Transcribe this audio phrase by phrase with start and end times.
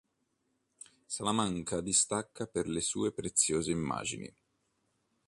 [1.15, 4.35] Salamanca distacca per le sue preziose immagini.